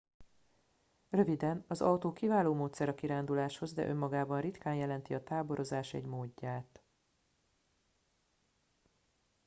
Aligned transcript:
"röviden: 1.09 1.65
az 1.67 1.81
autó 1.81 2.13
kiváló 2.13 2.53
módszer 2.53 2.89
a 2.89 2.95
kiránduláshoz 2.95 3.73
de 3.73 3.87
önmagában 3.87 4.41
ritkán 4.41 4.75
jelenti 4.75 5.13
a 5.13 5.23
"táborozás" 5.23 5.93
egy 5.93 6.05
módját. 6.05 6.83